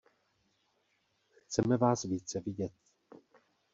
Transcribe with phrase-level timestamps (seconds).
[1.47, 2.71] Chceme vás více vidět.